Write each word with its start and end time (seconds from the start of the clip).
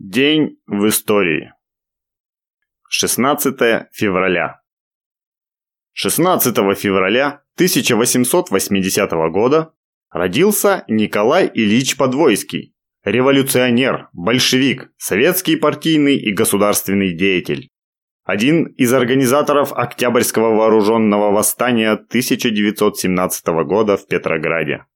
День 0.00 0.58
в 0.66 0.88
истории. 0.88 1.52
16 2.88 3.86
февраля. 3.92 4.60
16 5.92 6.56
февраля 6.76 7.44
1880 7.54 9.10
года 9.30 9.72
родился 10.10 10.84
Николай 10.88 11.48
Ильич 11.54 11.96
Подвойский, 11.96 12.74
революционер, 13.04 14.08
большевик, 14.12 14.90
советский 14.98 15.54
партийный 15.54 16.16
и 16.16 16.32
государственный 16.32 17.16
деятель. 17.16 17.68
Один 18.24 18.64
из 18.64 18.92
организаторов 18.92 19.72
Октябрьского 19.72 20.56
вооруженного 20.56 21.30
восстания 21.30 21.92
1917 21.92 23.46
года 23.64 23.96
в 23.96 24.08
Петрограде. 24.08 24.86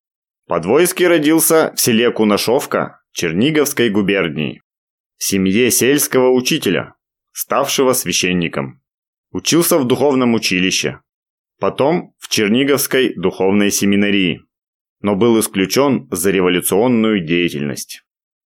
Подвойский 0.48 1.06
родился 1.06 1.72
в 1.76 1.80
селе 1.80 2.10
Кунашовка 2.10 3.00
Черниговской 3.12 3.90
губернии 3.90 4.60
в 5.18 5.24
семье 5.24 5.70
сельского 5.70 6.30
учителя, 6.30 6.94
ставшего 7.32 7.92
священником. 7.92 8.80
Учился 9.30 9.78
в 9.78 9.84
духовном 9.84 10.34
училище, 10.34 11.00
потом 11.60 12.14
в 12.18 12.28
Черниговской 12.28 13.14
духовной 13.14 13.70
семинарии, 13.70 14.42
но 15.00 15.16
был 15.16 15.38
исключен 15.38 16.08
за 16.10 16.30
революционную 16.30 17.24
деятельность. 17.24 18.02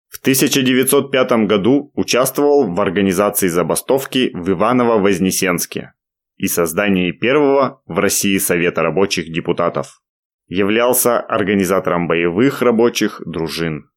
В 0.08 0.18
1905 0.20 1.46
году 1.46 1.92
участвовал 1.94 2.72
в 2.72 2.80
организации 2.80 3.48
забастовки 3.48 4.30
в 4.32 4.50
Иваново-Вознесенске 4.50 5.92
и 6.36 6.46
создании 6.46 7.12
первого 7.12 7.82
в 7.86 7.98
России 7.98 8.38
Совета 8.38 8.82
рабочих 8.82 9.32
депутатов. 9.32 10.02
Являлся 10.46 11.20
организатором 11.20 12.08
боевых 12.08 12.62
рабочих 12.62 13.22
дружин. 13.24 13.90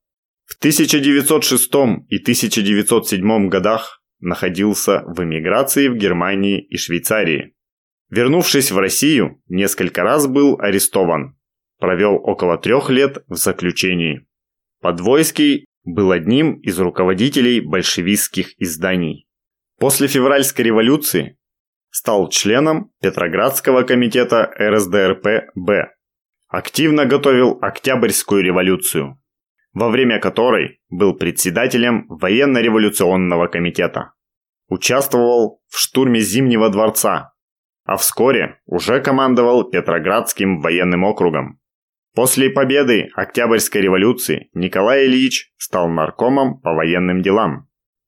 В 0.46 0.58
1906 0.58 1.74
и 2.10 2.18
1907 2.18 3.50
годах 3.50 4.02
находился 4.20 5.04
в 5.06 5.24
эмиграции 5.24 5.88
в 5.88 5.96
Германии 5.96 6.62
и 6.62 6.78
Швейцарии. 6.78 7.54
Вернувшись 8.10 8.72
в 8.72 8.78
Россию, 8.78 9.42
несколько 9.48 10.04
раз 10.04 10.28
был 10.28 10.60
арестован. 10.60 11.38
Провел 11.80 12.16
около 12.16 12.58
трех 12.58 12.90
лет 12.90 13.24
в 13.28 13.36
заключении. 13.36 14.26
Подвойский 14.82 15.66
был 15.84 16.12
одним 16.12 16.60
из 16.60 16.80
руководителей 16.80 17.60
большевистских 17.60 18.60
изданий. 18.62 19.28
После 19.80 20.08
февральской 20.08 20.66
революции 20.66 21.38
стал 21.90 22.30
членом 22.30 22.92
Петроградского 23.02 23.84
комитета 23.84 24.50
РСДРП-Б. 24.60 25.90
Активно 26.48 27.06
готовил 27.06 27.58
Октябрьскую 27.62 28.44
революцию 28.44 29.20
во 29.74 29.90
время 29.90 30.20
которой 30.20 30.80
был 30.90 31.16
председателем 31.16 32.06
военно-революционного 32.08 33.48
комитета. 33.48 34.14
Участвовал 34.68 35.62
в 35.68 35.78
штурме 35.78 36.20
Зимнего 36.22 36.70
дворца, 36.70 37.34
а 37.86 37.98
вскоре 37.98 38.60
уже 38.66 39.02
командовал 39.02 39.70
Петроградским 39.70 40.62
военным 40.62 41.04
округом. 41.04 41.60
После 42.16 42.50
победы 42.50 43.10
Октябрьской 43.16 43.82
революции 43.82 44.50
Николай 44.54 45.06
Ильич 45.06 45.52
стал 45.58 45.90
наркомом 45.90 46.60
по 46.62 46.74
военным 46.74 47.22
делам. 47.22 47.68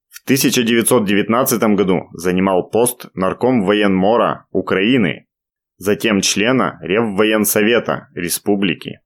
В 0.10 0.24
1919 0.24 1.76
году 1.76 2.10
занимал 2.14 2.70
пост 2.70 3.08
нарком 3.16 3.66
военмора 3.66 4.46
Украины, 4.52 5.28
затем 5.78 6.22
члена 6.22 6.80
Реввоенсовета 6.82 8.10
Республики. 8.14 9.02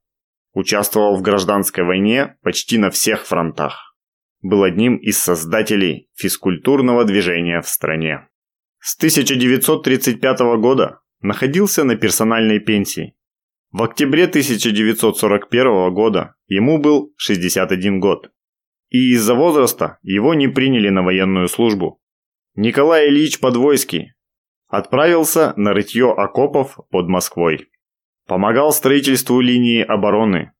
Участвовал 0.60 1.16
в 1.16 1.22
гражданской 1.22 1.84
войне 1.84 2.36
почти 2.42 2.76
на 2.76 2.90
всех 2.90 3.24
фронтах. 3.24 3.96
Был 4.42 4.62
одним 4.62 4.98
из 4.98 5.16
создателей 5.16 6.10
физкультурного 6.14 7.06
движения 7.06 7.62
в 7.62 7.66
стране. 7.66 8.28
С 8.78 8.94
1935 8.98 10.40
года 10.60 11.00
находился 11.22 11.82
на 11.84 11.96
персональной 11.96 12.58
пенсии. 12.58 13.16
В 13.70 13.82
октябре 13.82 14.24
1941 14.24 15.94
года 15.94 16.34
ему 16.46 16.76
был 16.76 17.14
61 17.16 17.98
год. 17.98 18.30
И 18.90 19.14
из-за 19.14 19.34
возраста 19.34 19.96
его 20.02 20.34
не 20.34 20.48
приняли 20.48 20.90
на 20.90 21.02
военную 21.02 21.48
службу. 21.48 22.02
Николай 22.54 23.08
Ильич 23.08 23.40
Подвойский 23.40 24.12
отправился 24.66 25.54
на 25.56 25.72
рытье 25.72 26.12
окопов 26.12 26.78
под 26.90 27.08
Москвой. 27.08 27.69
Помогал 28.30 28.72
строительству 28.72 29.40
линии 29.40 29.82
обороны, 29.82 30.52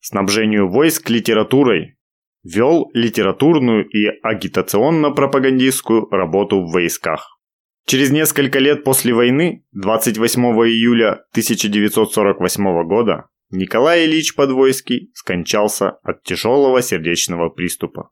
снабжению 0.00 0.68
войск 0.68 1.08
литературой, 1.08 1.96
вел 2.42 2.90
литературную 2.94 3.88
и 3.88 4.08
агитационно-пропагандистскую 4.24 6.10
работу 6.10 6.62
в 6.62 6.72
войсках. 6.72 7.38
Через 7.86 8.10
несколько 8.10 8.58
лет 8.58 8.82
после 8.82 9.14
войны, 9.14 9.64
28 9.70 10.42
июля 10.66 11.12
1948 11.30 12.88
года, 12.88 13.28
Николай 13.50 14.04
Ильич 14.04 14.34
Подвойский 14.34 15.12
скончался 15.14 15.90
от 16.02 16.24
тяжелого 16.24 16.82
сердечного 16.82 17.50
приступа 17.50 18.10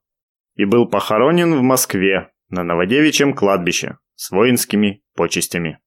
и 0.54 0.65
был 0.65 0.88
похоронен 0.88 1.56
в 1.56 1.62
Москве 1.62 2.31
на 2.48 2.62
Новодевичьем 2.62 3.34
кладбище 3.34 3.98
с 4.15 4.31
воинскими 4.31 5.03
почестями. 5.16 5.81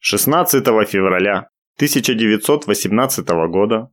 16 0.00 0.64
февраля 0.88 1.50
1918 1.76 3.28
года 3.48 3.90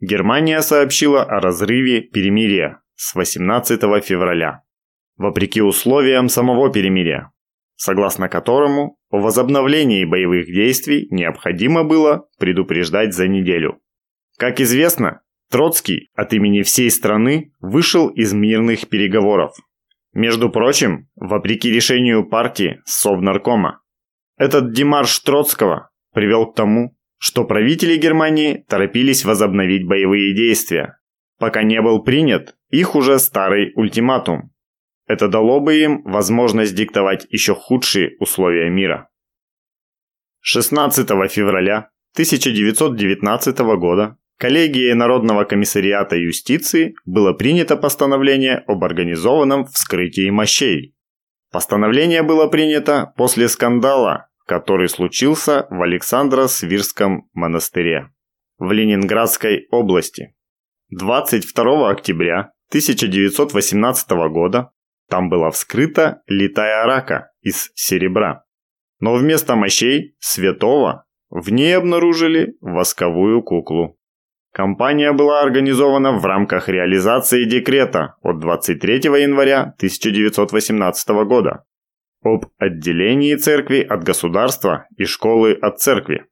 Германия 0.00 0.60
сообщила 0.62 1.24
о 1.24 1.40
разрыве 1.40 2.02
перемирия 2.02 2.82
с 2.94 3.14
18 3.14 3.80
февраля, 4.04 4.62
вопреки 5.16 5.60
условиям 5.60 6.28
самого 6.28 6.72
перемирия, 6.72 7.32
согласно 7.76 8.28
которому 8.28 8.98
о 9.10 9.18
возобновлении 9.18 10.04
боевых 10.04 10.46
действий 10.46 11.08
необходимо 11.10 11.82
было 11.82 12.28
предупреждать 12.38 13.14
за 13.14 13.26
неделю. 13.26 13.80
Как 14.38 14.60
известно, 14.60 15.22
Троцкий 15.50 16.10
от 16.14 16.32
имени 16.32 16.62
всей 16.62 16.90
страны 16.90 17.52
вышел 17.60 18.08
из 18.08 18.32
мирных 18.32 18.88
переговоров. 18.88 19.54
Между 20.12 20.50
прочим, 20.50 21.08
вопреки 21.14 21.70
решению 21.70 22.28
партии 22.28 22.80
Совнаркома. 22.84 23.80
Этот 24.36 24.72
демарш 24.72 25.18
Троцкого 25.20 25.90
привел 26.12 26.46
к 26.46 26.56
тому, 26.56 26.95
что 27.18 27.44
правители 27.44 27.96
Германии 27.96 28.64
торопились 28.68 29.24
возобновить 29.24 29.86
боевые 29.86 30.34
действия, 30.34 30.98
пока 31.38 31.62
не 31.62 31.80
был 31.80 32.02
принят 32.02 32.56
их 32.70 32.94
уже 32.94 33.18
старый 33.18 33.72
ультиматум. 33.74 34.52
Это 35.06 35.28
дало 35.28 35.60
бы 35.60 35.76
им 35.76 36.02
возможность 36.02 36.74
диктовать 36.74 37.26
еще 37.30 37.54
худшие 37.54 38.16
условия 38.18 38.68
мира. 38.70 39.08
16 40.40 41.08
февраля 41.30 41.90
1919 42.14 43.58
года 43.78 44.16
коллегией 44.38 44.94
Народного 44.94 45.44
комиссариата 45.44 46.16
юстиции 46.16 46.94
было 47.04 47.32
принято 47.32 47.76
постановление 47.76 48.64
об 48.66 48.84
организованном 48.84 49.66
вскрытии 49.66 50.30
мощей. 50.30 50.94
Постановление 51.52 52.22
было 52.22 52.48
принято 52.48 53.12
после 53.16 53.48
скандала, 53.48 54.28
который 54.46 54.88
случился 54.88 55.66
в 55.70 55.82
Александро-Свирском 55.82 57.28
монастыре 57.34 58.10
в 58.58 58.72
Ленинградской 58.72 59.66
области. 59.70 60.34
22 60.90 61.90
октября 61.90 62.52
1918 62.70 64.10
года 64.30 64.70
там 65.08 65.28
была 65.28 65.50
вскрыта 65.50 66.22
литая 66.26 66.86
рака 66.86 67.30
из 67.42 67.70
серебра. 67.74 68.44
Но 69.00 69.14
вместо 69.14 69.56
мощей 69.56 70.16
святого 70.20 71.04
в 71.28 71.50
ней 71.50 71.76
обнаружили 71.76 72.56
восковую 72.60 73.42
куклу. 73.42 73.98
Компания 74.52 75.12
была 75.12 75.42
организована 75.42 76.12
в 76.12 76.24
рамках 76.24 76.68
реализации 76.68 77.44
декрета 77.44 78.14
от 78.22 78.38
23 78.38 78.94
января 79.20 79.74
1918 79.76 81.08
года 81.26 81.64
об 82.22 82.46
отделении 82.58 83.34
церкви 83.36 83.80
от 83.80 84.04
государства 84.04 84.86
и 84.96 85.04
школы 85.04 85.52
от 85.52 85.80
церкви, 85.80 86.26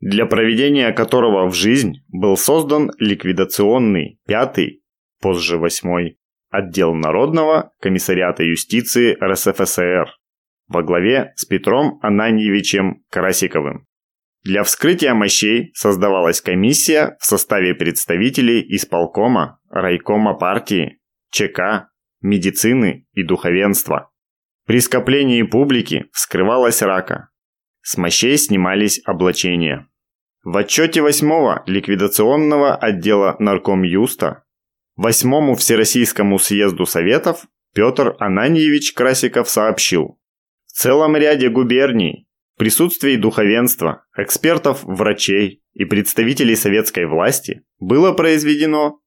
для 0.00 0.26
проведения 0.26 0.92
которого 0.92 1.48
в 1.48 1.54
жизнь 1.54 1.94
был 2.08 2.36
создан 2.36 2.90
ликвидационный 2.98 4.18
пятый, 4.26 4.82
позже 5.20 5.58
восьмой, 5.58 6.18
отдел 6.50 6.94
Народного 6.94 7.72
комиссариата 7.80 8.42
юстиции 8.42 9.16
РСФСР 9.22 10.10
во 10.68 10.82
главе 10.82 11.32
с 11.36 11.44
Петром 11.44 11.98
Ананьевичем 12.02 13.04
Карасиковым. 13.10 13.86
Для 14.44 14.64
вскрытия 14.64 15.14
мощей 15.14 15.70
создавалась 15.74 16.40
комиссия 16.40 17.16
в 17.20 17.24
составе 17.24 17.74
представителей 17.74 18.64
исполкома, 18.74 19.60
райкома 19.70 20.34
партии, 20.34 20.98
ЧК, 21.30 21.88
медицины 22.20 23.06
и 23.12 23.22
духовенства. 23.22 24.10
При 24.72 24.80
скоплении 24.80 25.42
публики 25.42 26.06
вскрывалась 26.14 26.80
рака. 26.80 27.28
С 27.82 27.98
мощей 27.98 28.38
снимались 28.38 29.02
облачения. 29.04 29.86
В 30.44 30.56
отчете 30.56 31.00
8-го 31.00 31.62
ликвидационного 31.70 32.74
отдела 32.74 33.36
Нарком 33.38 33.82
Юста, 33.82 34.44
8-му 34.98 35.56
Всероссийскому 35.56 36.38
съезду 36.38 36.86
Советов 36.86 37.44
Петр 37.74 38.16
Ананьевич 38.18 38.94
Красиков 38.94 39.50
сообщил. 39.50 40.18
В 40.64 40.72
целом 40.72 41.16
ряде 41.16 41.50
губерний 41.50 42.26
в 42.54 42.58
присутствии 42.58 43.16
духовенства, 43.16 44.06
экспертов, 44.16 44.84
врачей 44.84 45.62
и 45.74 45.84
представителей 45.84 46.56
советской 46.56 47.04
власти 47.04 47.62
было 47.78 48.12
произведено, 48.14 49.02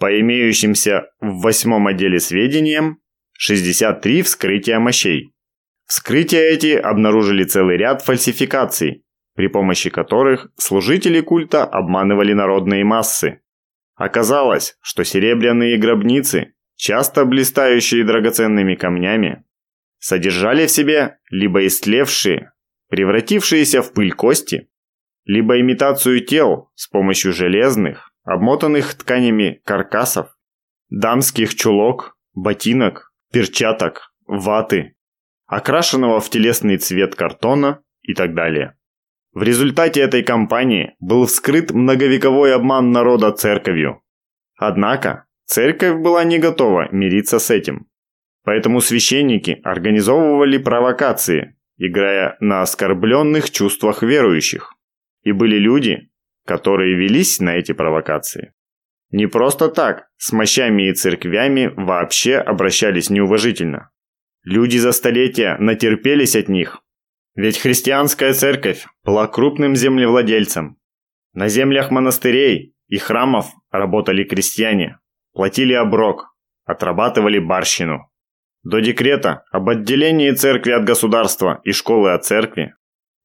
по 0.00 0.18
имеющимся 0.18 1.06
в 1.20 1.40
восьмом 1.40 1.86
отделе 1.86 2.18
сведениям, 2.18 2.98
63 3.36 4.22
вскрытия 4.22 4.78
мощей. 4.78 5.34
Вскрытия 5.86 6.40
эти 6.40 6.74
обнаружили 6.76 7.44
целый 7.44 7.76
ряд 7.76 8.02
фальсификаций, 8.02 9.04
при 9.34 9.48
помощи 9.48 9.90
которых 9.90 10.48
служители 10.56 11.20
культа 11.20 11.64
обманывали 11.64 12.32
народные 12.32 12.84
массы. 12.84 13.40
Оказалось, 13.94 14.76
что 14.80 15.04
серебряные 15.04 15.78
гробницы, 15.78 16.54
часто 16.76 17.24
блистающие 17.24 18.04
драгоценными 18.04 18.74
камнями, 18.74 19.44
содержали 19.98 20.66
в 20.66 20.70
себе 20.70 21.18
либо 21.30 21.66
истлевшие, 21.66 22.52
превратившиеся 22.88 23.82
в 23.82 23.92
пыль 23.92 24.12
кости, 24.12 24.68
либо 25.24 25.60
имитацию 25.60 26.24
тел 26.24 26.70
с 26.74 26.88
помощью 26.88 27.32
железных, 27.32 28.12
обмотанных 28.24 28.94
тканями 28.94 29.60
каркасов, 29.64 30.36
дамских 30.90 31.54
чулок, 31.54 32.16
ботинок, 32.34 33.13
перчаток, 33.34 34.14
ваты, 34.26 34.94
окрашенного 35.46 36.20
в 36.20 36.30
телесный 36.30 36.76
цвет 36.76 37.16
картона 37.16 37.82
и 38.02 38.14
так 38.14 38.32
далее. 38.32 38.76
В 39.32 39.42
результате 39.42 40.02
этой 40.02 40.22
кампании 40.22 40.94
был 41.00 41.26
вскрыт 41.26 41.72
многовековой 41.72 42.54
обман 42.54 42.92
народа 42.92 43.32
церковью. 43.32 44.02
Однако, 44.56 45.24
церковь 45.46 46.00
была 46.00 46.22
не 46.22 46.38
готова 46.38 46.88
мириться 46.92 47.40
с 47.40 47.50
этим. 47.50 47.88
Поэтому 48.44 48.80
священники 48.80 49.60
организовывали 49.64 50.58
провокации, 50.58 51.56
играя 51.76 52.36
на 52.38 52.62
оскорбленных 52.62 53.50
чувствах 53.50 54.04
верующих. 54.04 54.74
И 55.22 55.32
были 55.32 55.56
люди, 55.56 56.08
которые 56.46 56.94
велись 56.94 57.40
на 57.40 57.56
эти 57.56 57.72
провокации. 57.72 58.52
Не 59.16 59.28
просто 59.28 59.68
так 59.68 60.08
с 60.16 60.32
мощами 60.32 60.88
и 60.88 60.92
церквями 60.92 61.72
вообще 61.76 62.34
обращались 62.34 63.10
неуважительно. 63.10 63.92
Люди 64.42 64.76
за 64.76 64.90
столетия 64.90 65.56
натерпелись 65.60 66.34
от 66.34 66.48
них. 66.48 66.80
Ведь 67.36 67.58
христианская 67.58 68.32
церковь 68.32 68.86
была 69.04 69.28
крупным 69.28 69.76
землевладельцем. 69.76 70.78
На 71.32 71.46
землях 71.46 71.92
монастырей 71.92 72.74
и 72.88 72.98
храмов 72.98 73.52
работали 73.70 74.24
крестьяне, 74.24 74.98
платили 75.32 75.74
оброк, 75.74 76.34
отрабатывали 76.64 77.38
барщину. 77.38 78.10
До 78.64 78.80
декрета 78.80 79.44
об 79.52 79.68
отделении 79.68 80.32
церкви 80.32 80.72
от 80.72 80.82
государства 80.82 81.60
и 81.62 81.70
школы 81.70 82.14
от 82.14 82.24
церкви 82.24 82.74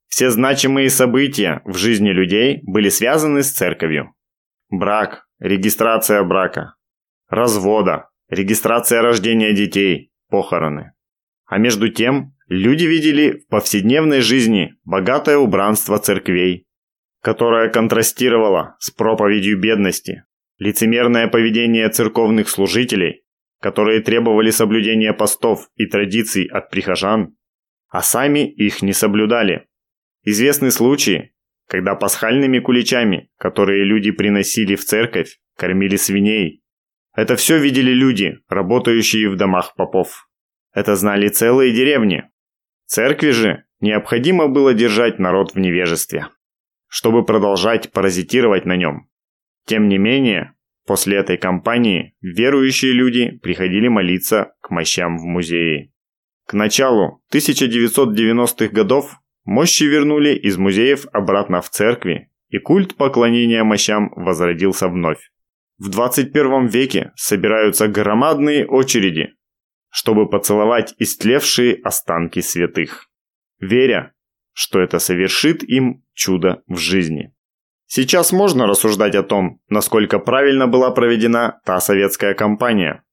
все 0.08 0.30
значимые 0.30 0.92
события 0.92 1.64
в 1.66 1.78
жизни 1.78 2.10
людей 2.10 2.60
были 2.62 2.90
связаны 2.90 3.42
с 3.42 3.52
церковью. 3.52 4.14
Брак, 4.70 5.26
регистрация 5.40 6.24
брака, 6.24 6.76
развода, 7.30 8.10
регистрация 8.30 9.02
рождения 9.02 9.54
детей, 9.54 10.12
похороны. 10.30 10.94
А 11.46 11.58
между 11.58 11.90
тем, 11.90 12.36
люди 12.48 12.86
видели 12.86 13.40
в 13.40 13.48
повседневной 13.48 14.22
жизни 14.22 14.76
богатое 14.84 15.38
убранство 15.38 15.98
церквей, 15.98 16.68
которое 17.22 17.70
контрастировало 17.70 18.76
с 18.80 18.92
проповедью 18.92 19.60
бедности, 19.60 20.24
лицемерное 20.58 21.28
поведение 21.28 21.90
церковных 21.90 22.50
служителей, 22.50 23.24
которые 23.62 24.02
требовали 24.02 24.52
соблюдения 24.52 25.14
постов 25.14 25.70
и 25.76 25.86
традиций 25.86 26.46
от 26.46 26.70
прихожан, 26.70 27.36
а 27.90 28.02
сами 28.02 28.50
их 28.50 28.82
не 28.82 28.94
соблюдали. 28.94 29.68
Известны 30.24 30.72
случаи, 30.72 31.34
когда 31.70 31.94
пасхальными 31.94 32.58
куличами, 32.60 33.30
которые 33.38 33.86
люди 33.86 34.10
приносили 34.10 34.76
в 34.76 34.84
церковь, 34.84 35.38
кормили 35.56 35.98
свиней. 35.98 36.64
Это 37.16 37.36
все 37.36 37.60
видели 37.60 37.92
люди, 37.92 38.40
работающие 38.50 39.30
в 39.30 39.36
домах 39.36 39.76
попов. 39.76 40.28
Это 40.74 40.96
знали 40.96 41.28
целые 41.28 41.72
деревни. 41.72 42.24
Церкви 42.88 43.30
же 43.30 43.66
необходимо 43.82 44.48
было 44.48 44.74
держать 44.74 45.20
народ 45.20 45.54
в 45.54 45.60
невежестве, 45.60 46.30
чтобы 46.88 47.24
продолжать 47.24 47.92
паразитировать 47.92 48.66
на 48.66 48.76
нем. 48.76 49.08
Тем 49.68 49.90
не 49.90 50.00
менее, 50.00 50.56
после 50.88 51.18
этой 51.18 51.38
кампании 51.38 52.16
верующие 52.20 52.94
люди 52.94 53.38
приходили 53.44 53.88
молиться 53.90 54.54
к 54.62 54.72
мощам 54.72 55.20
в 55.20 55.24
музее. 55.24 55.92
К 56.48 56.54
началу 56.54 57.22
1990-х 57.32 58.70
годов 58.70 59.20
мощи 59.50 59.84
вернули 59.84 60.36
из 60.36 60.58
музеев 60.58 61.06
обратно 61.12 61.62
в 61.62 61.70
церкви, 61.70 62.30
и 62.50 62.60
культ 62.60 62.96
поклонения 62.96 63.64
мощам 63.64 64.12
возродился 64.16 64.88
вновь. 64.88 65.32
В 65.78 65.90
21 65.90 66.68
веке 66.68 67.12
собираются 67.16 67.88
громадные 67.88 68.66
очереди 68.66 69.34
чтобы 69.90 70.30
поцеловать 70.30 70.94
истлевшие 71.00 71.80
останки 71.84 72.42
святых, 72.42 73.10
веря, 73.60 74.14
что 74.54 74.80
это 74.80 75.00
совершит 75.00 75.64
им 75.64 76.04
чудо 76.14 76.62
в 76.68 76.78
жизни. 76.78 77.34
Сейчас 77.88 78.32
можно 78.32 78.68
рассуждать 78.68 79.16
о 79.16 79.24
том, 79.24 79.62
насколько 79.68 80.20
правильно 80.20 80.68
была 80.68 80.92
проведена 80.92 81.60
та 81.66 81.80
советская 81.80 82.36
кампания. 82.36 83.04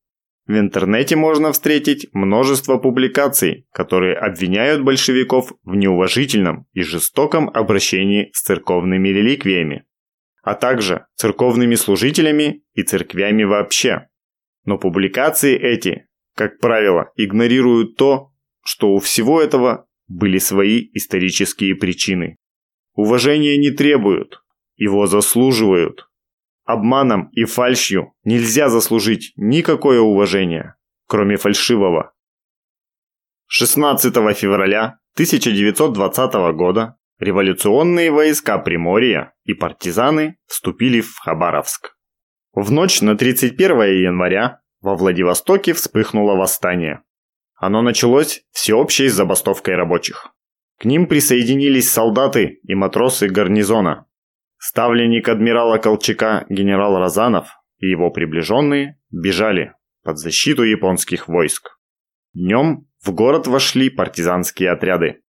В 0.46 0.52
интернете 0.52 1.16
можно 1.16 1.52
встретить 1.52 2.06
множество 2.12 2.78
публикаций, 2.78 3.66
которые 3.72 4.16
обвиняют 4.16 4.82
большевиков 4.82 5.52
в 5.64 5.74
неуважительном 5.74 6.66
и 6.72 6.82
жестоком 6.82 7.50
обращении 7.50 8.30
с 8.32 8.42
церковными 8.42 9.08
реликвиями, 9.08 9.84
а 10.42 10.54
также 10.54 11.06
церковными 11.16 11.74
служителями 11.74 12.62
и 12.74 12.82
церквями 12.82 13.42
вообще. 13.42 14.08
Но 14.64 14.78
публикации 14.78 15.58
эти 15.58 16.06
как 16.36 16.58
правило, 16.60 17.10
игнорируют 17.16 17.96
то, 17.96 18.30
что 18.62 18.90
у 18.90 18.98
всего 18.98 19.40
этого 19.40 19.86
были 20.06 20.38
свои 20.38 20.90
исторические 20.92 21.74
причины. 21.74 22.36
Уважения 22.94 23.56
не 23.56 23.70
требуют, 23.70 24.42
его 24.76 25.06
заслуживают. 25.06 26.08
Обманом 26.66 27.28
и 27.30 27.44
фальшью 27.44 28.12
нельзя 28.24 28.68
заслужить 28.68 29.32
никакое 29.36 30.00
уважение, 30.00 30.74
кроме 31.06 31.36
фальшивого. 31.36 32.12
16 33.46 34.12
февраля 34.36 34.98
1920 35.14 36.34
года 36.56 36.98
революционные 37.20 38.10
войска 38.10 38.58
Приморья 38.58 39.32
и 39.44 39.54
партизаны 39.54 40.38
вступили 40.46 41.00
в 41.00 41.16
Хабаровск. 41.18 41.96
В 42.52 42.72
ночь 42.72 43.00
на 43.00 43.16
31 43.16 44.02
января 44.02 44.60
во 44.80 44.96
Владивостоке 44.96 45.72
вспыхнуло 45.72 46.34
восстание. 46.34 47.02
Оно 47.54 47.80
началось 47.80 48.42
всеобщей 48.50 49.08
забастовкой 49.08 49.76
рабочих. 49.76 50.34
К 50.78 50.84
ним 50.84 51.06
присоединились 51.06 51.90
солдаты 51.90 52.58
и 52.64 52.74
матросы 52.74 53.28
гарнизона. 53.28 54.06
Ставленник 54.58 55.28
адмирала 55.28 55.78
Колчака 55.78 56.46
генерал 56.48 56.98
Розанов 56.98 57.48
и 57.78 57.86
его 57.86 58.10
приближенные 58.10 58.98
бежали 59.10 59.74
под 60.02 60.18
защиту 60.18 60.62
японских 60.62 61.28
войск. 61.28 61.78
Днем 62.32 62.86
в 63.04 63.12
город 63.12 63.46
вошли 63.46 63.90
партизанские 63.90 64.70
отряды. 64.70 65.22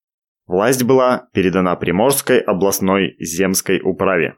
Власть 0.47 0.85
была 0.85 1.28
передана 1.33 1.75
Приморской 1.76 2.38
областной 2.40 3.16
земской 3.18 3.80
управе 3.80 4.37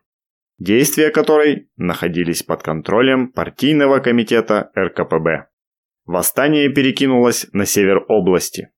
действия 0.58 1.10
которой 1.10 1.70
находились 1.76 2.42
под 2.42 2.62
контролем 2.62 3.32
партийного 3.32 4.00
комитета 4.00 4.70
РКПБ. 4.76 5.48
Восстание 6.04 6.68
перекинулось 6.70 7.46
на 7.52 7.64
север 7.64 8.04
области. 8.08 8.70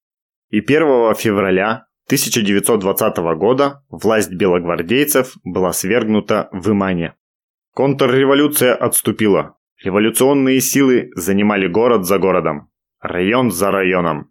И 0.49 0.59
1 0.59 1.15
февраля 1.15 1.87
1920 2.11 3.17
года 3.37 3.85
власть 3.89 4.33
белогвардейцев 4.33 5.37
была 5.45 5.71
свергнута 5.71 6.49
в 6.51 6.69
Имане. 6.69 7.15
Контрреволюция 7.73 8.75
отступила. 8.75 9.55
Революционные 9.81 10.59
силы 10.59 11.11
занимали 11.15 11.67
город 11.67 12.05
за 12.05 12.19
городом, 12.19 12.69
район 12.99 13.49
за 13.49 13.71
районом. 13.71 14.29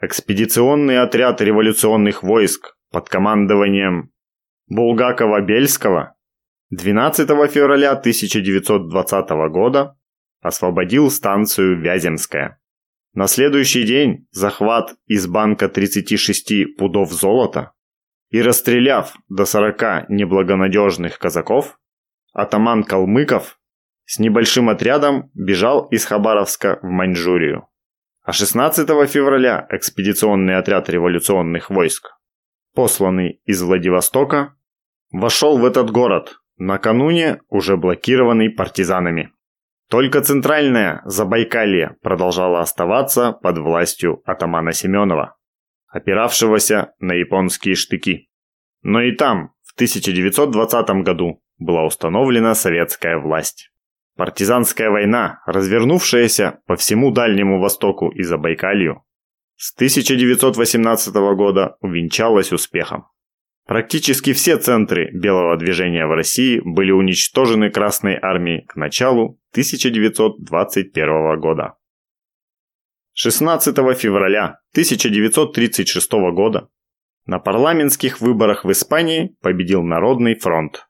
Экспедиционный 0.00 1.00
отряд 1.00 1.40
революционных 1.40 2.24
войск 2.24 2.74
под 2.90 3.08
командованием 3.08 4.10
Булгакова-Бельского 4.68 6.14
12 6.70 7.28
февраля 7.52 7.92
1920 7.92 9.30
года 9.52 9.96
освободил 10.40 11.08
станцию 11.08 11.80
Вяземская. 11.80 12.58
На 13.14 13.26
следующий 13.26 13.84
день 13.84 14.26
захват 14.30 14.94
из 15.06 15.26
банка 15.26 15.68
36 15.68 16.76
пудов 16.78 17.12
золота 17.12 17.72
и 18.30 18.40
расстреляв 18.40 19.14
до 19.28 19.44
40 19.44 20.08
неблагонадежных 20.08 21.18
казаков, 21.18 21.78
атаман 22.32 22.84
Калмыков 22.84 23.58
с 24.06 24.18
небольшим 24.18 24.70
отрядом 24.70 25.30
бежал 25.34 25.86
из 25.88 26.06
Хабаровска 26.06 26.78
в 26.80 26.86
Маньчжурию. 26.86 27.68
А 28.22 28.32
16 28.32 28.88
февраля 29.10 29.66
экспедиционный 29.68 30.56
отряд 30.56 30.88
революционных 30.88 31.68
войск, 31.68 32.12
посланный 32.74 33.42
из 33.44 33.60
Владивостока, 33.62 34.54
вошел 35.10 35.58
в 35.58 35.66
этот 35.66 35.90
город, 35.90 36.40
накануне 36.56 37.42
уже 37.48 37.76
блокированный 37.76 38.48
партизанами. 38.48 39.32
Только 39.92 40.22
центральное 40.22 41.02
Забайкалье 41.04 41.96
продолжало 42.00 42.60
оставаться 42.60 43.32
под 43.32 43.58
властью 43.58 44.22
атамана 44.24 44.72
Семенова, 44.72 45.36
опиравшегося 45.86 46.94
на 46.98 47.12
японские 47.12 47.74
штыки. 47.74 48.30
Но 48.80 49.02
и 49.02 49.14
там, 49.14 49.52
в 49.62 49.74
1920 49.74 51.04
году, 51.04 51.42
была 51.58 51.84
установлена 51.84 52.54
советская 52.54 53.18
власть. 53.18 53.70
Партизанская 54.16 54.88
война, 54.88 55.42
развернувшаяся 55.44 56.60
по 56.66 56.76
всему 56.76 57.10
Дальнему 57.10 57.60
Востоку 57.60 58.08
и 58.08 58.22
Забайкалью, 58.22 59.04
с 59.56 59.74
1918 59.74 61.14
года 61.36 61.76
увенчалась 61.82 62.50
успехом. 62.50 63.08
Практически 63.66 64.32
все 64.32 64.56
центры 64.56 65.10
белого 65.12 65.56
движения 65.56 66.06
в 66.06 66.12
России 66.12 66.60
были 66.64 66.90
уничтожены 66.90 67.70
Красной 67.70 68.18
армией 68.20 68.66
к 68.66 68.74
началу 68.76 69.38
1921 69.52 71.40
года. 71.40 71.74
16 73.14 73.76
февраля 73.96 74.58
1936 74.72 76.12
года 76.32 76.68
на 77.26 77.38
парламентских 77.38 78.20
выборах 78.20 78.64
в 78.64 78.72
Испании 78.72 79.36
победил 79.42 79.82
Народный 79.82 80.34
фронт. 80.34 80.88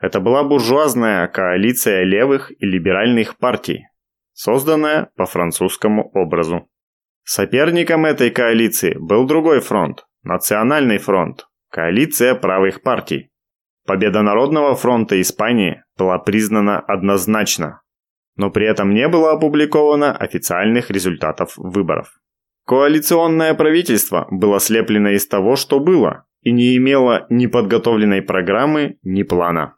Это 0.00 0.20
была 0.20 0.42
буржуазная 0.42 1.26
коалиция 1.28 2.04
левых 2.04 2.50
и 2.50 2.66
либеральных 2.66 3.38
партий, 3.38 3.86
созданная 4.32 5.10
по 5.16 5.26
французскому 5.26 6.10
образу. 6.12 6.68
Соперником 7.22 8.04
этой 8.04 8.30
коалиции 8.30 8.96
был 8.98 9.26
другой 9.26 9.60
фронт– 9.60 10.04
Национальный 10.22 10.98
фронт, 10.98 11.46
коалиция 11.70 12.34
правых 12.34 12.82
партий. 12.82 13.30
Победа 13.86 14.22
Народного 14.22 14.74
фронта 14.74 15.20
Испании 15.20 15.82
была 15.96 16.18
признана 16.18 16.78
однозначно, 16.80 17.82
но 18.36 18.50
при 18.50 18.66
этом 18.66 18.92
не 18.94 19.08
было 19.08 19.32
опубликовано 19.32 20.16
официальных 20.16 20.90
результатов 20.90 21.54
выборов. 21.56 22.12
Коалиционное 22.66 23.54
правительство 23.54 24.28
было 24.30 24.60
слеплено 24.60 25.10
из 25.10 25.26
того, 25.26 25.56
что 25.56 25.80
было, 25.80 26.24
и 26.42 26.52
не 26.52 26.76
имело 26.76 27.26
ни 27.30 27.46
подготовленной 27.46 28.22
программы, 28.22 28.98
ни 29.02 29.22
плана. 29.22 29.76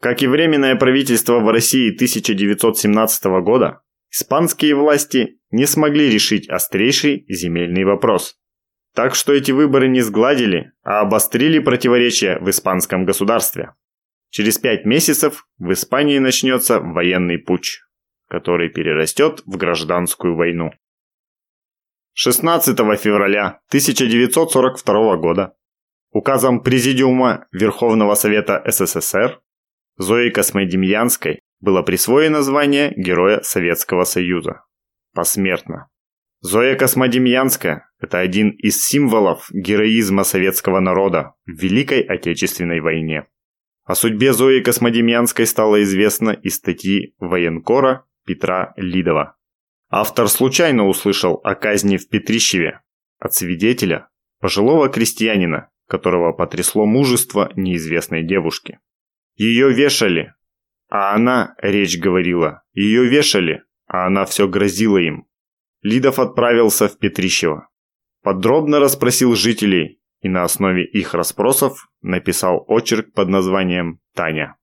Как 0.00 0.22
и 0.22 0.28
Временное 0.28 0.76
правительство 0.76 1.40
в 1.40 1.50
России 1.50 1.92
1917 1.94 3.24
года, 3.42 3.80
испанские 4.10 4.76
власти 4.76 5.40
не 5.50 5.66
смогли 5.66 6.08
решить 6.08 6.48
острейший 6.48 7.24
земельный 7.28 7.84
вопрос. 7.84 8.36
Так 8.94 9.14
что 9.14 9.32
эти 9.32 9.52
выборы 9.52 9.88
не 9.88 10.00
сгладили, 10.00 10.72
а 10.82 11.00
обострили 11.00 11.58
противоречия 11.58 12.38
в 12.40 12.50
испанском 12.50 13.04
государстве. 13.04 13.74
Через 14.30 14.58
пять 14.58 14.84
месяцев 14.84 15.46
в 15.58 15.72
Испании 15.72 16.18
начнется 16.18 16.80
военный 16.80 17.38
путч, 17.38 17.80
который 18.28 18.68
перерастет 18.68 19.42
в 19.46 19.56
гражданскую 19.56 20.36
войну. 20.36 20.72
16 22.14 22.76
февраля 22.98 23.60
1942 23.68 25.16
года 25.16 25.54
указом 26.10 26.62
Президиума 26.62 27.46
Верховного 27.52 28.14
Совета 28.14 28.62
СССР 28.66 29.40
Зои 29.96 30.30
Космодемьянской 30.30 31.40
было 31.60 31.82
присвоено 31.82 32.42
звание 32.42 32.92
Героя 32.96 33.40
Советского 33.42 34.04
Союза. 34.04 34.64
Посмертно. 35.14 35.88
Зоя 36.40 36.76
Космодемьянская– 36.76 37.87
это 38.00 38.18
один 38.18 38.50
из 38.50 38.84
символов 38.84 39.48
героизма 39.52 40.24
советского 40.24 40.80
народа 40.80 41.34
в 41.46 41.50
Великой 41.50 42.00
Отечественной 42.02 42.80
войне. 42.80 43.26
О 43.84 43.94
судьбе 43.94 44.32
Зои 44.32 44.60
Космодемьянской 44.60 45.46
стало 45.46 45.82
известно 45.82 46.30
из 46.30 46.56
статьи 46.56 47.14
военкора 47.18 48.04
Петра 48.26 48.74
Лидова. 48.76 49.36
Автор 49.90 50.28
случайно 50.28 50.86
услышал 50.86 51.40
о 51.42 51.54
казни 51.54 51.96
в 51.96 52.08
Петрищеве 52.08 52.82
от 53.18 53.34
свидетеля, 53.34 54.08
пожилого 54.40 54.88
крестьянина, 54.88 55.70
которого 55.86 56.32
потрясло 56.32 56.86
мужество 56.86 57.50
неизвестной 57.56 58.22
девушки. 58.22 58.78
Ее 59.36 59.72
вешали, 59.72 60.34
а 60.88 61.14
она, 61.14 61.54
речь 61.58 61.98
говорила, 61.98 62.62
ее 62.72 63.06
вешали, 63.06 63.64
а 63.86 64.06
она 64.06 64.24
все 64.24 64.46
грозила 64.48 64.98
им. 64.98 65.26
Лидов 65.82 66.18
отправился 66.18 66.88
в 66.88 66.98
Петрищево. 66.98 67.68
Подробно 68.22 68.80
расспросил 68.80 69.34
жителей 69.34 70.00
и 70.20 70.28
на 70.28 70.42
основе 70.42 70.84
их 70.84 71.14
расспросов 71.14 71.88
написал 72.02 72.64
очерк 72.66 73.12
под 73.12 73.28
названием 73.28 74.00
«Таня», 74.14 74.56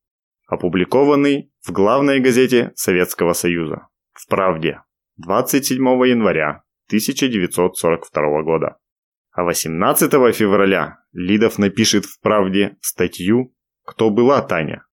опубликованный 0.47 1.51
в 1.65 1.71
главной 1.71 2.19
газете 2.19 2.71
Советского 2.75 3.33
Союза 3.33 3.87
«В 4.13 4.27
правде» 4.27 4.81
27 5.17 5.77
января 5.77 6.63
1942 6.87 8.43
года. 8.43 8.77
А 9.31 9.43
18 9.43 10.11
февраля 10.35 10.99
Лидов 11.13 11.57
напишет 11.57 12.05
в 12.05 12.19
«Правде» 12.21 12.77
статью 12.81 13.55
«Кто 13.85 14.09
была 14.09 14.41
Таня», 14.41 14.85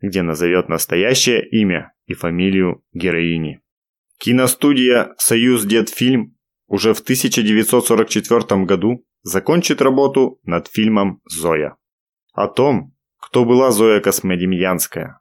где 0.00 0.22
назовет 0.22 0.68
настоящее 0.68 1.46
имя 1.48 1.92
и 2.06 2.14
фамилию 2.14 2.84
героини. 2.92 3.60
Киностудия 4.18 5.14
«Союз 5.18 5.64
Дедфильм» 5.64 6.36
уже 6.66 6.94
в 6.94 7.00
1944 7.00 8.64
году 8.64 9.04
закончит 9.22 9.82
работу 9.82 10.40
над 10.44 10.68
фильмом 10.68 11.20
«Зоя». 11.28 11.76
О 12.32 12.48
том, 12.48 12.94
кто 13.18 13.44
была 13.44 13.70
Зоя 13.70 14.00
Космодемьянская. 14.00 15.20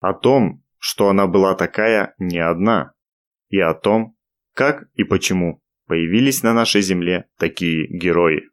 О 0.00 0.14
том, 0.14 0.64
что 0.78 1.08
она 1.08 1.26
была 1.26 1.54
такая 1.54 2.14
не 2.18 2.38
одна, 2.38 2.92
и 3.48 3.58
о 3.58 3.74
том, 3.74 4.16
как 4.54 4.84
и 4.94 5.04
почему 5.04 5.62
появились 5.86 6.42
на 6.42 6.54
нашей 6.54 6.82
Земле 6.82 7.26
такие 7.38 7.86
герои. 7.86 8.48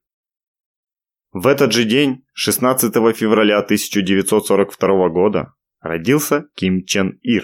В 1.32 1.48
этот 1.48 1.72
же 1.72 1.86
день, 1.86 2.26
16 2.34 2.94
февраля 3.16 3.60
1942 3.60 5.10
года, 5.10 5.54
родился 5.80 6.50
Ким 6.56 6.84
Чен 6.86 7.20
Ир, 7.22 7.44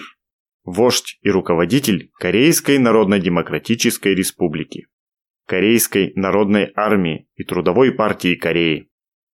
вождь 0.66 1.18
и 1.22 1.30
руководитель 1.30 2.10
Корейской 2.18 2.76
Народно-Демократической 2.78 4.14
Республики, 4.14 4.88
Корейской 5.46 6.12
Народной 6.16 6.72
Армии 6.74 7.28
и 7.36 7.44
Трудовой 7.44 7.92
партии 7.92 8.34
Кореи. 8.34 8.90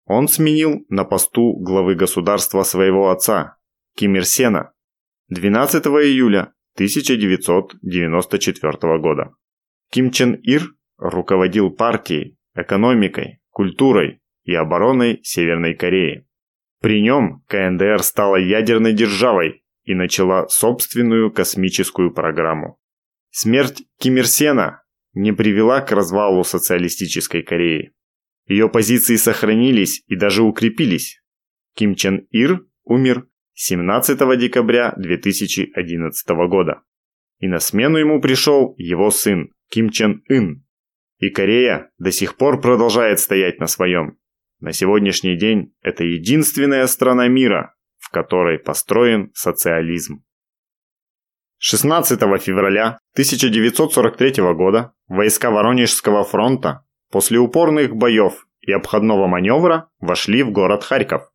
Он 0.07 0.27
сменил 0.27 0.87
на 0.89 1.05
посту 1.05 1.55
главы 1.61 1.95
государства 1.95 2.63
своего 2.63 3.11
отца, 3.11 3.59
Ким 3.95 4.17
Ир 4.17 4.25
Сена, 4.25 4.73
12 5.29 5.85
июля 5.87 6.55
1994 6.77 8.99
года. 8.99 9.35
Ким 9.91 10.11
Чен 10.11 10.33
Ир 10.35 10.75
руководил 10.97 11.71
партией, 11.71 12.39
экономикой, 12.55 13.41
культурой 13.51 14.23
и 14.45 14.55
обороной 14.55 15.21
Северной 15.23 15.75
Кореи. 15.75 16.27
При 16.81 17.03
нем 17.03 17.43
КНДР 17.49 18.03
стала 18.03 18.37
ядерной 18.37 18.95
державой 18.95 19.63
и 19.89 19.95
начала 19.95 20.47
собственную 20.49 21.33
космическую 21.33 22.13
программу. 22.13 22.79
Смерть 23.31 23.85
Ким 23.99 24.19
Ир 24.19 24.27
Сена 24.27 24.83
не 25.15 25.33
привела 25.33 25.81
к 25.81 25.93
развалу 25.93 26.45
социалистической 26.45 27.43
Кореи. 27.43 27.95
Ее 28.47 28.69
позиции 28.69 29.17
сохранились 29.17 30.03
и 30.07 30.15
даже 30.15 30.43
укрепились. 30.43 31.23
Ким 31.75 31.95
Чен 31.95 32.27
Ир 32.31 32.67
умер 32.85 33.29
17 33.55 34.39
декабря 34.39 34.93
2011 34.99 36.29
года. 36.51 36.83
И 37.39 37.49
на 37.49 37.59
смену 37.59 37.97
ему 37.97 38.21
пришел 38.21 38.75
его 38.77 39.11
сын 39.11 39.55
Ким 39.71 39.89
Чен 39.89 40.23
Ын. 40.29 40.67
И 41.17 41.31
Корея 41.31 41.91
до 41.97 42.13
сих 42.13 42.37
пор 42.37 42.61
продолжает 42.61 43.21
стоять 43.21 43.59
на 43.59 43.69
своем. 43.69 44.19
На 44.61 44.73
сегодняшний 44.73 45.39
день 45.39 45.73
это 45.81 46.05
единственная 46.05 46.87
страна 46.89 47.27
мира, 47.29 47.75
в 48.09 48.11
которой 48.11 48.59
построен 48.59 49.31
социализм. 49.35 50.25
16 51.59 52.19
февраля 52.41 53.01
1943 53.13 54.43
года 54.55 54.93
войска 55.09 55.51
Воронежского 55.51 56.25
фронта 56.25 56.87
после 57.11 57.39
упорных 57.39 57.95
боев 57.95 58.47
и 58.61 58.73
обходного 58.73 59.27
маневра 59.27 59.91
вошли 59.99 60.43
в 60.43 60.53
город 60.53 60.85
Харьков. 60.85 61.31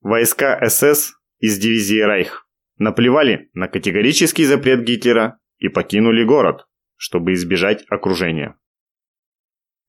Войска 0.00 0.58
СС 0.68 1.12
из 1.38 1.58
дивизии 1.58 2.02
Рейх 2.02 2.48
наплевали 2.78 3.48
на 3.52 3.68
категорический 3.68 4.44
запрет 4.44 4.82
Гитлера 4.82 5.38
и 5.58 5.68
покинули 5.68 6.24
город, 6.24 6.66
чтобы 6.96 7.34
избежать 7.34 7.84
окружения. 7.88 8.56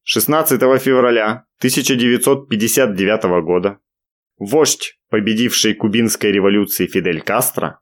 16 0.04 0.62
февраля 0.82 1.46
1959 1.60 3.44
года 3.44 3.80
вождь, 4.38 5.00
победивший 5.10 5.74
кубинской 5.74 6.32
революции 6.32 6.88
Фидель 6.88 7.22
Кастро, 7.22 7.80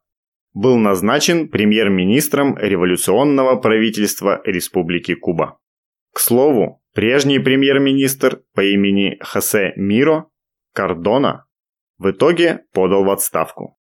был 0.53 0.77
назначен 0.77 1.49
премьер-министром 1.49 2.57
революционного 2.57 3.57
правительства 3.57 4.41
Республики 4.45 5.13
Куба. 5.13 5.59
К 6.13 6.19
слову, 6.19 6.81
прежний 6.93 7.39
премьер-министр 7.39 8.41
по 8.53 8.61
имени 8.63 9.17
Хосе 9.21 9.73
Миро 9.75 10.27
Кардона 10.73 11.45
в 11.97 12.11
итоге 12.11 12.65
подал 12.73 13.03
в 13.03 13.09
отставку. 13.09 13.77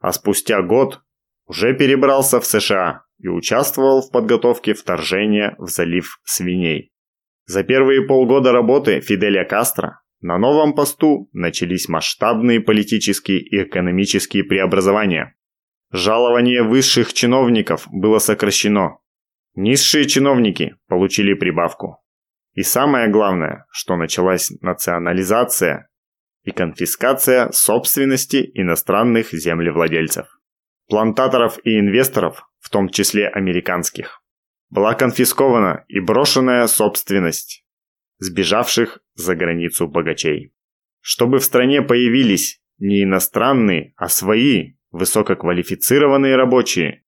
А 0.00 0.12
спустя 0.12 0.62
год 0.62 1.02
уже 1.46 1.74
перебрался 1.74 2.40
в 2.40 2.46
США 2.46 3.02
и 3.18 3.28
участвовал 3.28 4.00
в 4.00 4.10
подготовке 4.10 4.72
вторжения 4.72 5.54
в 5.58 5.68
залив 5.68 6.20
свиней. 6.24 6.90
За 7.46 7.62
первые 7.64 8.06
полгода 8.06 8.52
работы 8.52 9.00
Фиделя 9.00 9.44
Кастро 9.44 10.00
на 10.24 10.38
новом 10.38 10.72
посту 10.72 11.28
начались 11.34 11.86
масштабные 11.86 12.58
политические 12.58 13.40
и 13.40 13.62
экономические 13.62 14.42
преобразования. 14.42 15.36
Жалование 15.92 16.62
высших 16.62 17.12
чиновников 17.12 17.86
было 17.92 18.18
сокращено. 18.18 19.00
Низшие 19.54 20.06
чиновники 20.06 20.76
получили 20.88 21.34
прибавку. 21.34 21.98
И 22.54 22.62
самое 22.62 23.08
главное, 23.08 23.66
что 23.70 23.96
началась 23.96 24.50
национализация 24.62 25.90
и 26.42 26.52
конфискация 26.52 27.50
собственности 27.52 28.50
иностранных 28.54 29.30
землевладельцев. 29.30 30.26
Плантаторов 30.88 31.58
и 31.64 31.78
инвесторов, 31.78 32.48
в 32.60 32.70
том 32.70 32.88
числе 32.88 33.28
американских. 33.28 34.22
Была 34.70 34.94
конфискована 34.94 35.84
и 35.88 36.00
брошенная 36.00 36.66
собственность 36.66 37.63
сбежавших 38.18 39.00
за 39.14 39.34
границу 39.34 39.88
богачей. 39.88 40.52
Чтобы 41.00 41.38
в 41.38 41.44
стране 41.44 41.82
появились 41.82 42.60
не 42.78 43.02
иностранные, 43.02 43.92
а 43.96 44.08
свои 44.08 44.74
высококвалифицированные 44.90 46.36
рабочие, 46.36 47.04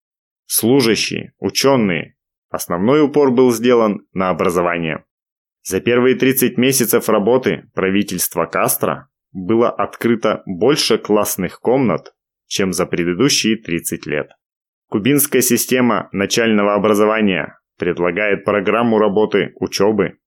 служащие, 0.46 1.32
ученые, 1.38 2.16
основной 2.48 3.02
упор 3.02 3.30
был 3.30 3.52
сделан 3.52 4.06
на 4.12 4.30
образование. 4.30 5.04
За 5.62 5.80
первые 5.80 6.14
30 6.14 6.58
месяцев 6.58 7.08
работы 7.08 7.70
правительства 7.74 8.46
Кастро 8.46 9.08
было 9.32 9.70
открыто 9.70 10.42
больше 10.46 10.98
классных 10.98 11.60
комнат, 11.60 12.14
чем 12.46 12.72
за 12.72 12.86
предыдущие 12.86 13.56
30 13.56 14.06
лет. 14.06 14.30
Кубинская 14.88 15.42
система 15.42 16.08
начального 16.12 16.74
образования 16.74 17.58
предлагает 17.78 18.44
программу 18.44 18.98
работы 18.98 19.52
учебы, 19.56 20.18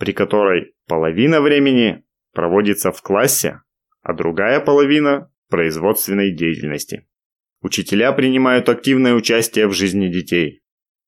при 0.00 0.12
которой 0.12 0.72
половина 0.88 1.42
времени 1.42 2.02
проводится 2.32 2.90
в 2.90 3.02
классе, 3.02 3.60
а 4.02 4.14
другая 4.14 4.58
половина– 4.58 5.30
производственной 5.50 6.34
деятельности. 6.34 7.06
Учителя 7.60 8.12
принимают 8.12 8.70
активное 8.70 9.12
участие 9.12 9.66
в 9.66 9.74
жизни 9.74 10.08
детей, 10.08 10.62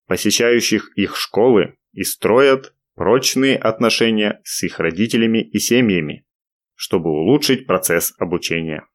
посещающих 0.08 0.92
их 0.94 1.16
школы 1.16 1.76
и 1.92 2.02
строят 2.02 2.75
прочные 2.94 3.56
отношения 3.56 4.42
с 4.44 4.62
их 4.62 4.78
родителями 4.78 5.38
и 5.38 5.58
семьями, 5.58 6.26
чтобы 6.75 7.08
улучшить 7.08 7.66
процесс 7.66 8.12
обучения. 8.18 8.87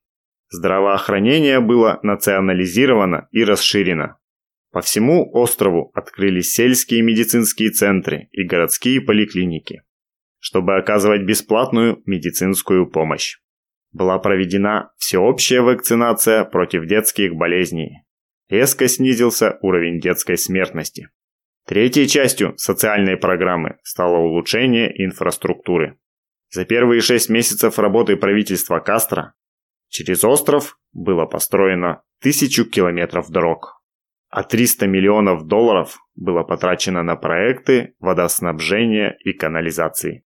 Здравоохранение 0.50 1.60
было 1.60 2.00
национализировано 2.04 3.30
и 3.32 3.44
расширено. 3.44 4.20
По 4.72 4.82
всему 4.82 5.28
острову 5.34 5.90
открылись 5.96 6.52
сельские 6.52 7.02
медицинские 7.02 7.72
центры 7.72 8.30
и 8.32 8.44
городские 8.44 9.02
поликлиники, 9.02 9.82
чтобы 10.40 10.78
оказывать 10.78 11.24
бесплатную 11.24 12.02
медицинскую 12.06 12.90
помощь. 12.90 13.38
Была 13.92 14.20
проведена 14.20 14.92
всеобщая 14.98 15.62
вакцинация 15.62 16.44
против 16.44 16.86
детских 16.86 17.36
болезней. 17.36 18.04
Резко 18.50 18.88
снизился 18.88 19.58
уровень 19.62 20.00
детской 20.00 20.38
смертности. 20.38 21.10
Третьей 21.66 22.08
частью 22.08 22.54
социальной 22.58 23.18
программы 23.18 23.78
стало 23.84 24.18
улучшение 24.18 24.90
инфраструктуры. 25.06 25.98
За 26.50 26.64
первые 26.64 27.02
шесть 27.02 27.30
месяцев 27.30 27.78
работы 27.78 28.16
правительства 28.16 28.80
Кастро 28.80 29.34
Через 29.90 30.24
остров 30.24 30.78
было 30.94 31.26
построено 31.26 32.04
тысячу 32.22 32.66
километров 32.66 33.30
дорог, 33.30 33.82
а 34.30 34.44
300 34.44 34.88
миллионов 34.88 35.46
долларов 35.48 35.98
было 36.16 36.44
потрачено 36.44 37.04
на 37.04 37.16
проекты 37.16 37.96
водоснабжения 38.00 39.18
и 39.24 39.34
канализации. 39.34 40.24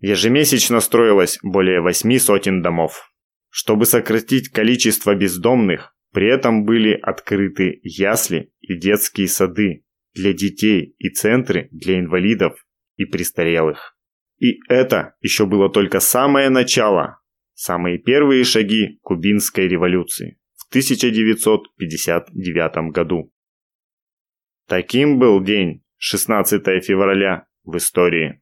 Ежемесячно 0.00 0.80
строилось 0.80 1.38
более 1.42 1.80
восьми 1.80 2.18
сотен 2.18 2.62
домов. 2.62 3.10
Чтобы 3.50 3.86
сократить 3.86 4.50
количество 4.50 5.14
бездомных, 5.14 5.94
при 6.12 6.32
этом 6.32 6.64
были 6.64 6.92
открыты 6.92 7.80
ясли 7.82 8.52
и 8.60 8.78
детские 8.78 9.28
сады 9.28 9.84
для 10.14 10.32
детей 10.32 10.94
и 10.98 11.10
центры 11.10 11.68
для 11.72 11.98
инвалидов 11.98 12.54
и 12.96 13.04
престарелых. 13.04 13.96
И 14.38 14.58
это 14.68 15.14
еще 15.20 15.46
было 15.46 15.70
только 15.70 16.00
самое 16.00 16.48
начало 16.48 17.18
Самые 17.60 17.98
первые 17.98 18.44
шаги 18.44 19.00
кубинской 19.02 19.66
революции 19.66 20.38
в 20.54 20.68
1959 20.68 22.92
году. 22.92 23.32
Таким 24.68 25.18
был 25.18 25.42
день 25.42 25.82
16 25.96 26.62
февраля 26.84 27.48
в 27.64 27.76
истории. 27.76 28.40